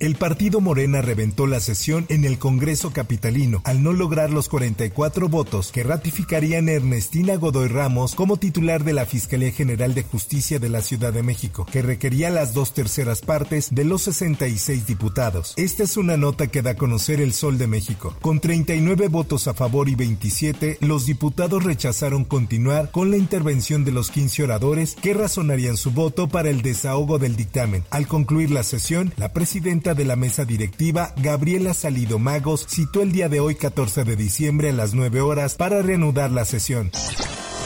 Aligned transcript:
El 0.00 0.14
partido 0.14 0.62
Morena 0.62 1.02
reventó 1.02 1.46
la 1.46 1.60
sesión 1.60 2.06
en 2.08 2.24
el 2.24 2.38
Congreso 2.38 2.90
Capitalino 2.90 3.60
al 3.64 3.82
no 3.82 3.92
lograr 3.92 4.30
los 4.30 4.48
44 4.48 5.28
votos 5.28 5.72
que 5.72 5.82
ratificarían 5.82 6.70
a 6.70 6.72
Ernestina 6.72 7.36
Godoy 7.36 7.68
Ramos 7.68 8.14
como 8.14 8.38
titular 8.38 8.82
de 8.82 8.94
la 8.94 9.04
Fiscalía 9.04 9.52
General 9.52 9.92
de 9.92 10.02
Justicia 10.02 10.58
de 10.58 10.70
la 10.70 10.80
Ciudad 10.80 11.12
de 11.12 11.22
México, 11.22 11.66
que 11.70 11.82
requería 11.82 12.30
las 12.30 12.54
dos 12.54 12.72
terceras 12.72 13.20
partes 13.20 13.74
de 13.74 13.84
los 13.84 14.00
66 14.00 14.86
diputados. 14.86 15.52
Esta 15.58 15.82
es 15.82 15.98
una 15.98 16.16
nota 16.16 16.46
que 16.46 16.62
da 16.62 16.70
a 16.70 16.76
conocer 16.76 17.20
el 17.20 17.34
Sol 17.34 17.58
de 17.58 17.66
México. 17.66 18.16
Con 18.22 18.40
39 18.40 19.08
votos 19.08 19.48
a 19.48 19.54
favor 19.54 19.90
y 19.90 19.96
27, 19.96 20.78
los 20.80 21.04
diputados 21.04 21.62
rechazaron 21.62 22.24
continuar 22.24 22.90
con 22.90 23.10
la 23.10 23.18
intervención 23.18 23.84
de 23.84 23.92
los 23.92 24.10
15 24.10 24.44
oradores 24.44 24.94
que 24.94 25.12
razonarían 25.12 25.76
su 25.76 25.90
voto 25.90 26.26
para 26.26 26.48
el 26.48 26.62
desahogo 26.62 27.18
del 27.18 27.36
dictamen. 27.36 27.84
Al 27.90 28.06
concluir 28.06 28.50
la 28.50 28.62
sesión, 28.62 29.12
la 29.18 29.34
presidenta 29.34 29.89
de 29.94 30.04
la 30.04 30.16
mesa 30.16 30.44
directiva, 30.44 31.12
Gabriela 31.16 31.74
Salido 31.74 32.18
Magos, 32.18 32.66
citó 32.68 33.02
el 33.02 33.12
día 33.12 33.28
de 33.28 33.40
hoy 33.40 33.54
14 33.54 34.04
de 34.04 34.16
diciembre 34.16 34.70
a 34.70 34.72
las 34.72 34.94
9 34.94 35.20
horas 35.20 35.54
para 35.54 35.82
reanudar 35.82 36.30
la 36.30 36.44
sesión. 36.44 36.90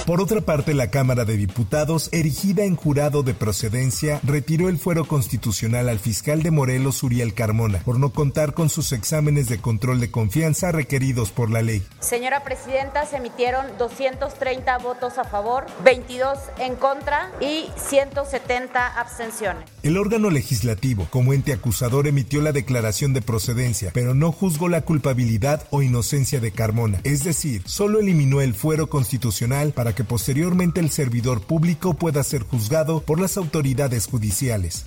Por 0.07 0.21
otra 0.21 0.43
parte, 0.43 0.75
la 0.75 0.91
Cámara 0.91 1.25
de 1.25 1.39
Diputados, 1.39 2.11
erigida 2.13 2.65
en 2.65 2.77
jurado 2.77 3.23
de 3.23 3.33
procedencia, 3.33 4.21
retiró 4.23 4.69
el 4.69 4.79
fuero 4.79 5.07
constitucional 5.07 5.89
al 5.89 5.99
fiscal 5.99 6.43
de 6.43 6.51
Morelos, 6.51 7.03
Uriel 7.03 7.33
Carmona, 7.33 7.79
por 7.79 7.99
no 7.99 8.13
contar 8.13 8.53
con 8.53 8.69
sus 8.69 8.93
exámenes 8.93 9.49
de 9.49 9.63
control 9.63 10.01
de 10.01 10.11
confianza 10.11 10.73
requeridos 10.73 11.31
por 11.31 11.51
la 11.51 11.63
ley. 11.63 11.83
Señora 12.01 12.45
Presidenta, 12.45 13.07
se 13.07 13.17
emitieron 13.17 13.65
230 13.79 14.77
votos 14.79 15.17
a 15.17 15.25
favor, 15.25 15.65
22 15.85 16.39
en 16.59 16.77
contra 16.77 17.31
y 17.41 17.71
170 17.77 19.01
abstenciones. 19.01 19.74
El 19.85 19.99
órgano 19.99 20.31
legislativo, 20.31 21.07
como 21.11 21.35
ente 21.35 21.53
acusador, 21.53 22.07
emitió 22.07 22.41
la 22.41 22.53
declaración 22.53 23.13
de 23.13 23.21
procedencia, 23.21 23.91
pero 23.93 24.15
no 24.15 24.33
juzgó 24.33 24.71
la 24.71 24.81
culpabilidad 24.81 25.69
o 25.69 25.83
inocencia 25.83 26.41
de 26.41 26.53
Carmona. 26.53 27.03
Es 27.05 27.23
decir, 27.23 27.61
solo 27.67 28.01
eliminó 28.01 28.41
el 28.41 28.55
fuero 28.55 28.89
constitucional 28.89 29.73
para 29.73 29.95
que 29.95 30.03
posteriormente 30.03 30.81
el 30.81 30.89
servidor 30.89 31.43
público 31.43 31.93
pueda 31.93 32.25
ser 32.25 32.45
juzgado 32.45 33.03
por 33.03 33.21
las 33.21 33.37
autoridades 33.37 34.07
judiciales. 34.07 34.85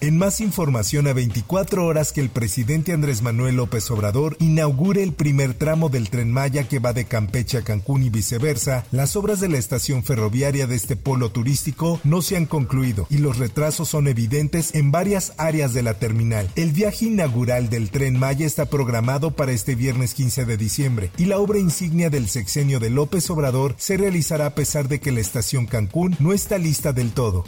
En 0.00 0.16
más 0.16 0.40
información 0.40 1.08
a 1.08 1.12
24 1.12 1.84
horas 1.84 2.12
que 2.12 2.20
el 2.20 2.30
presidente 2.30 2.92
Andrés 2.92 3.20
Manuel 3.20 3.56
López 3.56 3.90
Obrador 3.90 4.36
inaugure 4.38 5.02
el 5.02 5.12
primer 5.12 5.54
tramo 5.54 5.88
del 5.88 6.08
tren 6.08 6.30
Maya 6.30 6.68
que 6.68 6.78
va 6.78 6.92
de 6.92 7.06
Campeche 7.06 7.58
a 7.58 7.62
Cancún 7.62 8.04
y 8.04 8.08
viceversa, 8.08 8.84
las 8.92 9.16
obras 9.16 9.40
de 9.40 9.48
la 9.48 9.58
estación 9.58 10.04
ferroviaria 10.04 10.68
de 10.68 10.76
este 10.76 10.94
polo 10.94 11.32
turístico 11.32 12.00
no 12.04 12.22
se 12.22 12.36
han 12.36 12.46
concluido 12.46 13.08
y 13.10 13.18
los 13.18 13.38
retrasos 13.38 13.88
son 13.88 14.06
evidentes 14.06 14.72
en 14.76 14.92
varias 14.92 15.32
áreas 15.36 15.74
de 15.74 15.82
la 15.82 15.94
terminal. 15.94 16.48
El 16.54 16.70
viaje 16.70 17.06
inaugural 17.06 17.68
del 17.68 17.90
tren 17.90 18.16
Maya 18.16 18.46
está 18.46 18.66
programado 18.66 19.32
para 19.32 19.50
este 19.50 19.74
viernes 19.74 20.14
15 20.14 20.44
de 20.44 20.56
diciembre 20.56 21.10
y 21.18 21.24
la 21.24 21.38
obra 21.38 21.58
insignia 21.58 22.08
del 22.08 22.28
sexenio 22.28 22.78
de 22.78 22.90
López 22.90 23.28
Obrador 23.30 23.74
se 23.78 23.96
realizará 23.96 24.46
a 24.46 24.54
pesar 24.54 24.86
de 24.86 25.00
que 25.00 25.10
la 25.10 25.18
estación 25.18 25.66
Cancún 25.66 26.14
no 26.20 26.32
está 26.32 26.56
lista 26.56 26.92
del 26.92 27.10
todo. 27.10 27.44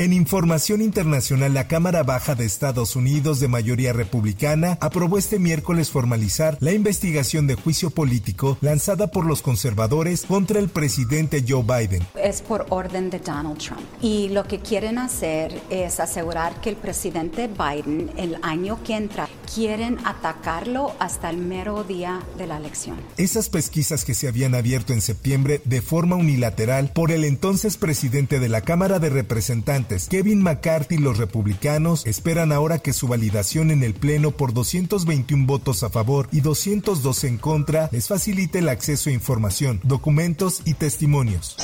En 0.00 0.12
información 0.12 0.80
internacional, 0.80 1.54
la 1.54 1.66
Cámara 1.66 2.04
Baja 2.04 2.36
de 2.36 2.44
Estados 2.44 2.94
Unidos 2.94 3.40
de 3.40 3.48
mayoría 3.48 3.92
republicana 3.92 4.78
aprobó 4.80 5.18
este 5.18 5.40
miércoles 5.40 5.90
formalizar 5.90 6.56
la 6.60 6.70
investigación 6.70 7.48
de 7.48 7.56
juicio 7.56 7.90
político 7.90 8.58
lanzada 8.60 9.08
por 9.08 9.26
los 9.26 9.42
conservadores 9.42 10.24
contra 10.24 10.60
el 10.60 10.68
presidente 10.68 11.44
Joe 11.44 11.64
Biden. 11.64 12.06
Es 12.14 12.42
por 12.42 12.66
orden 12.68 13.10
de 13.10 13.18
Donald 13.18 13.58
Trump. 13.58 13.80
Y 14.00 14.28
lo 14.28 14.44
que 14.44 14.60
quieren 14.60 14.98
hacer 14.98 15.60
es 15.68 15.98
asegurar 15.98 16.60
que 16.60 16.70
el 16.70 16.76
presidente 16.76 17.48
Biden 17.48 18.12
el 18.16 18.36
año 18.42 18.80
que 18.84 18.94
entra 18.94 19.28
quieren 19.52 19.98
atacarlo 20.04 20.94
hasta 21.00 21.28
el 21.28 21.38
mero 21.38 21.82
día 21.82 22.22
de 22.36 22.46
la 22.46 22.58
elección. 22.58 22.98
Esas 23.16 23.48
pesquisas 23.48 24.04
que 24.04 24.14
se 24.14 24.28
habían 24.28 24.54
abierto 24.54 24.92
en 24.92 25.00
septiembre 25.00 25.60
de 25.64 25.82
forma 25.82 26.14
unilateral 26.14 26.92
por 26.94 27.10
el 27.10 27.24
entonces 27.24 27.76
presidente 27.76 28.38
de 28.38 28.48
la 28.48 28.60
Cámara 28.60 29.00
de 29.00 29.10
Representantes 29.10 29.87
Kevin 30.08 30.42
McCarthy 30.42 30.96
y 30.96 30.98
los 30.98 31.18
republicanos 31.18 32.06
esperan 32.06 32.52
ahora 32.52 32.78
que 32.78 32.92
su 32.92 33.08
validación 33.08 33.70
en 33.70 33.82
el 33.82 33.94
Pleno 33.94 34.30
por 34.30 34.52
221 34.52 35.46
votos 35.46 35.82
a 35.82 35.90
favor 35.90 36.28
y 36.30 36.40
202 36.40 37.24
en 37.24 37.38
contra 37.38 37.88
les 37.90 38.08
facilite 38.08 38.58
el 38.58 38.68
acceso 38.68 39.10
a 39.10 39.14
información, 39.14 39.80
documentos 39.84 40.62
y 40.64 40.74
testimonios. 40.74 41.56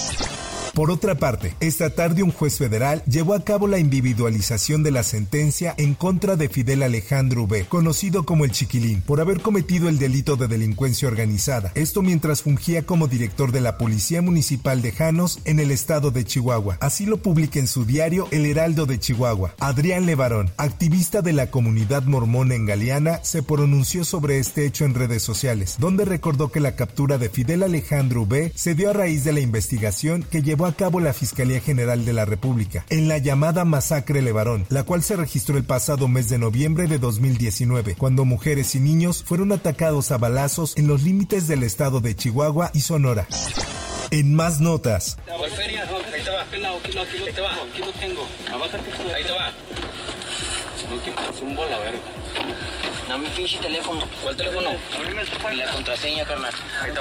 Por 0.74 0.90
otra 0.90 1.14
parte, 1.14 1.54
esta 1.60 1.90
tarde 1.90 2.24
un 2.24 2.32
juez 2.32 2.58
federal 2.58 3.04
llevó 3.06 3.34
a 3.34 3.44
cabo 3.44 3.68
la 3.68 3.78
individualización 3.78 4.82
de 4.82 4.90
la 4.90 5.04
sentencia 5.04 5.72
en 5.78 5.94
contra 5.94 6.34
de 6.34 6.48
Fidel 6.48 6.82
Alejandro 6.82 7.44
V, 7.44 7.66
conocido 7.66 8.24
como 8.24 8.44
el 8.44 8.50
Chiquilín, 8.50 9.00
por 9.00 9.20
haber 9.20 9.40
cometido 9.40 9.88
el 9.88 10.00
delito 10.00 10.34
de 10.34 10.48
delincuencia 10.48 11.06
organizada. 11.06 11.70
Esto 11.76 12.02
mientras 12.02 12.42
fungía 12.42 12.84
como 12.84 13.06
director 13.06 13.52
de 13.52 13.60
la 13.60 13.78
Policía 13.78 14.20
Municipal 14.20 14.82
de 14.82 14.90
Janos 14.90 15.38
en 15.44 15.60
el 15.60 15.70
estado 15.70 16.10
de 16.10 16.24
Chihuahua. 16.24 16.78
Así 16.80 17.06
lo 17.06 17.18
publica 17.18 17.60
en 17.60 17.68
su 17.68 17.84
diario 17.84 18.26
El 18.32 18.44
Heraldo 18.44 18.84
de 18.84 18.98
Chihuahua. 18.98 19.54
Adrián 19.60 20.06
Levarón, 20.06 20.50
activista 20.56 21.22
de 21.22 21.34
la 21.34 21.52
comunidad 21.52 22.02
mormona 22.02 22.56
en 22.56 22.66
Galeana, 22.66 23.20
se 23.22 23.44
pronunció 23.44 24.04
sobre 24.04 24.40
este 24.40 24.66
hecho 24.66 24.84
en 24.84 24.94
redes 24.94 25.22
sociales, 25.22 25.76
donde 25.78 26.04
recordó 26.04 26.50
que 26.50 26.58
la 26.58 26.74
captura 26.74 27.16
de 27.16 27.28
Fidel 27.28 27.62
Alejandro 27.62 28.22
V 28.22 28.50
se 28.56 28.74
dio 28.74 28.90
a 28.90 28.92
raíz 28.92 29.22
de 29.22 29.32
la 29.32 29.40
investigación 29.40 30.24
que 30.28 30.42
llevó 30.42 30.63
a 30.66 30.74
cabo 30.74 31.00
la 31.00 31.12
Fiscalía 31.12 31.60
General 31.60 32.04
de 32.04 32.12
la 32.12 32.24
República 32.24 32.84
en 32.90 33.08
la 33.08 33.18
llamada 33.18 33.64
masacre 33.64 34.22
Levarón, 34.22 34.66
la 34.68 34.84
cual 34.84 35.02
se 35.02 35.16
registró 35.16 35.56
el 35.56 35.64
pasado 35.64 36.08
mes 36.08 36.28
de 36.28 36.38
noviembre 36.38 36.86
de 36.86 36.98
2019, 36.98 37.94
cuando 37.96 38.24
mujeres 38.24 38.74
y 38.74 38.80
niños 38.80 39.24
fueron 39.24 39.52
atacados 39.52 40.10
a 40.10 40.18
balazos 40.18 40.76
en 40.76 40.86
los 40.86 41.02
límites 41.02 41.48
del 41.48 41.62
estado 41.62 42.00
de 42.00 42.14
Chihuahua 42.14 42.70
y 42.74 42.80
Sonora. 42.80 43.26
En 44.10 44.34
más 44.34 44.60
notas. 44.60 45.16
Pinche 53.36 53.58
teléfono. 53.58 54.00
¿Cuál 54.22 54.36
teléfono? 54.36 54.70
La 55.56 55.72
contraseña. 55.72 56.24
Ahí 56.82 56.92
te. 56.92 57.00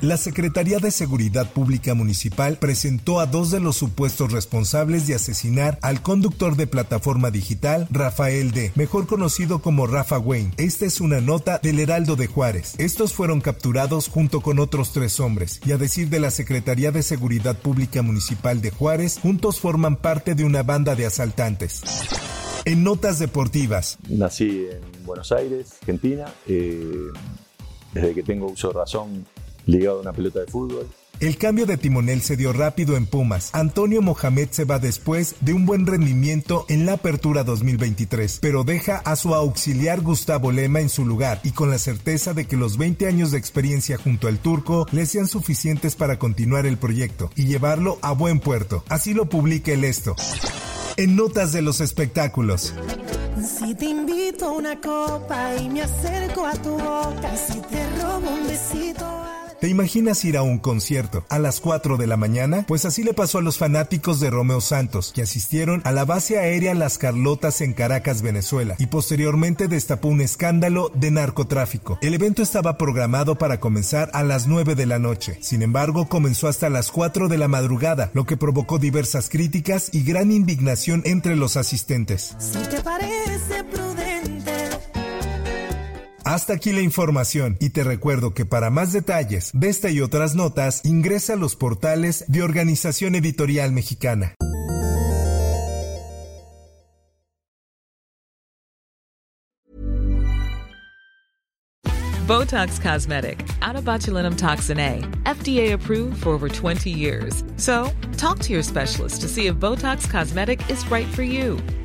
La 0.00 0.16
Secretaría 0.16 0.78
de 0.78 0.90
Seguridad 0.90 1.50
Pública 1.50 1.94
Municipal 1.94 2.58
presentó 2.58 3.20
a 3.20 3.26
dos 3.26 3.50
de 3.50 3.60
los 3.60 3.76
supuestos 3.76 4.32
responsables 4.32 5.06
de 5.06 5.14
asesinar 5.14 5.78
al 5.82 6.02
conductor 6.02 6.56
de 6.56 6.66
plataforma 6.66 7.30
digital, 7.30 7.86
Rafael 7.90 8.52
D., 8.52 8.72
mejor 8.74 9.06
conocido 9.06 9.60
como 9.60 9.86
Rafa 9.86 10.18
Wayne. 10.18 10.52
Esta 10.56 10.86
es 10.86 11.00
una 11.00 11.20
nota 11.20 11.58
del 11.58 11.78
Heraldo 11.78 12.16
de 12.16 12.26
Juárez. 12.26 12.74
Estos 12.78 13.14
fueron 13.14 13.40
capturados 13.40 14.08
junto 14.08 14.40
con 14.40 14.58
otros 14.58 14.92
tres 14.92 15.20
hombres, 15.20 15.60
y 15.64 15.72
a 15.72 15.78
decir 15.78 16.08
de 16.08 16.20
la 16.20 16.30
Secretaría 16.30 16.90
de 16.90 17.02
Seguridad 17.02 17.56
Pública 17.56 18.02
Municipal 18.02 18.60
de 18.60 18.70
Juárez, 18.70 19.18
juntos 19.22 19.60
forman 19.60 19.96
parte 19.96 20.34
de 20.34 20.44
una 20.44 20.62
banda 20.62 20.94
de 20.96 21.06
asaltantes. 21.06 21.82
En 22.64 22.82
notas 22.82 23.18
deportivas. 23.18 23.98
Nací 24.08 24.66
en 24.70 25.04
Buenos 25.04 25.32
Aires, 25.32 25.74
Argentina. 25.80 26.26
Eh, 26.46 27.08
desde 27.92 28.14
que 28.14 28.22
tengo 28.22 28.46
uso 28.46 28.68
de 28.68 28.74
razón, 28.74 29.26
ligado 29.66 29.98
a 29.98 30.00
una 30.00 30.12
pelota 30.12 30.40
de 30.40 30.46
fútbol. 30.46 30.86
El 31.20 31.38
cambio 31.38 31.64
de 31.64 31.76
timonel 31.76 32.22
se 32.22 32.36
dio 32.36 32.52
rápido 32.52 32.96
en 32.96 33.06
Pumas. 33.06 33.50
Antonio 33.52 34.02
Mohamed 34.02 34.48
se 34.50 34.64
va 34.64 34.80
después 34.80 35.36
de 35.40 35.52
un 35.52 35.64
buen 35.64 35.86
rendimiento 35.86 36.66
en 36.68 36.86
la 36.86 36.94
apertura 36.94 37.44
2023, 37.44 38.40
pero 38.42 38.64
deja 38.64 38.96
a 38.96 39.14
su 39.14 39.32
auxiliar 39.32 40.00
Gustavo 40.00 40.50
Lema 40.50 40.80
en 40.80 40.88
su 40.88 41.06
lugar 41.06 41.40
y 41.44 41.52
con 41.52 41.70
la 41.70 41.78
certeza 41.78 42.34
de 42.34 42.46
que 42.46 42.56
los 42.56 42.78
20 42.78 43.06
años 43.06 43.30
de 43.30 43.38
experiencia 43.38 43.96
junto 43.96 44.26
al 44.26 44.38
turco 44.38 44.86
le 44.90 45.06
sean 45.06 45.28
suficientes 45.28 45.94
para 45.94 46.18
continuar 46.18 46.66
el 46.66 46.78
proyecto 46.78 47.30
y 47.36 47.46
llevarlo 47.46 47.98
a 48.02 48.12
buen 48.12 48.40
puerto. 48.40 48.82
Así 48.88 49.14
lo 49.14 49.26
publica 49.26 49.72
el 49.72 49.84
esto. 49.84 50.16
En 50.96 51.16
notas 51.16 51.52
de 51.52 51.62
los 51.62 51.80
espectáculos. 51.80 52.72
Si 53.42 53.74
te 53.74 53.86
invito 53.86 54.46
a 54.46 54.52
una 54.52 54.80
copa 54.80 55.56
y 55.56 55.68
me 55.68 55.82
acerco 55.82 56.46
a 56.46 56.52
tu 56.52 56.70
boca, 56.70 57.36
si 57.36 57.60
te 57.60 58.00
robo 58.00 58.30
un 58.30 58.46
besito. 58.46 59.23
¿Te 59.64 59.70
imaginas 59.70 60.22
ir 60.26 60.36
a 60.36 60.42
un 60.42 60.58
concierto 60.58 61.24
a 61.30 61.38
las 61.38 61.58
4 61.58 61.96
de 61.96 62.06
la 62.06 62.18
mañana? 62.18 62.66
Pues 62.68 62.84
así 62.84 63.02
le 63.02 63.14
pasó 63.14 63.38
a 63.38 63.40
los 63.40 63.56
fanáticos 63.56 64.20
de 64.20 64.28
Romeo 64.28 64.60
Santos, 64.60 65.10
que 65.14 65.22
asistieron 65.22 65.80
a 65.86 65.92
la 65.92 66.04
base 66.04 66.38
aérea 66.38 66.74
Las 66.74 66.98
Carlotas 66.98 67.62
en 67.62 67.72
Caracas, 67.72 68.20
Venezuela, 68.20 68.76
y 68.78 68.88
posteriormente 68.88 69.66
destapó 69.66 70.08
un 70.08 70.20
escándalo 70.20 70.90
de 70.92 71.10
narcotráfico. 71.10 71.98
El 72.02 72.12
evento 72.12 72.42
estaba 72.42 72.76
programado 72.76 73.38
para 73.38 73.58
comenzar 73.58 74.10
a 74.12 74.22
las 74.22 74.46
9 74.46 74.74
de 74.74 74.84
la 74.84 74.98
noche, 74.98 75.38
sin 75.40 75.62
embargo 75.62 76.10
comenzó 76.10 76.46
hasta 76.46 76.68
las 76.68 76.92
4 76.92 77.28
de 77.28 77.38
la 77.38 77.48
madrugada, 77.48 78.10
lo 78.12 78.26
que 78.26 78.36
provocó 78.36 78.78
diversas 78.78 79.30
críticas 79.30 79.88
y 79.94 80.04
gran 80.04 80.30
indignación 80.30 81.00
entre 81.06 81.36
los 81.36 81.56
asistentes. 81.56 82.36
Si 82.38 82.58
te 82.68 82.82
prudente. 82.82 84.03
Hasta 86.24 86.54
aquí 86.54 86.72
la 86.72 86.80
información 86.80 87.58
y 87.60 87.68
te 87.68 87.84
recuerdo 87.84 88.32
que 88.32 88.46
para 88.46 88.70
más 88.70 88.94
detalles 88.94 89.50
de 89.52 89.68
esta 89.68 89.90
y 89.90 90.00
otras 90.00 90.34
notas 90.34 90.82
ingresa 90.84 91.34
a 91.34 91.36
los 91.36 91.54
portales 91.54 92.24
de 92.28 92.42
Organización 92.42 93.14
Editorial 93.14 93.72
Mexicana. 93.72 94.34
Botox 102.26 102.80
Cosmetic, 102.80 103.46
out 103.60 103.76
of 103.76 103.84
botulinum 103.84 104.34
toxin 104.38 104.80
A, 104.80 105.00
FDA 105.24 105.74
approved 105.74 106.22
for 106.22 106.30
over 106.30 106.48
20 106.48 106.88
years. 106.88 107.44
So, 107.58 107.90
talk 108.16 108.38
to 108.38 108.52
your 108.54 108.62
specialist 108.62 109.20
to 109.20 109.28
see 109.28 109.46
if 109.48 109.56
Botox 109.56 110.08
Cosmetic 110.08 110.58
is 110.70 110.90
right 110.90 111.06
for 111.08 111.22
you. 111.22 111.58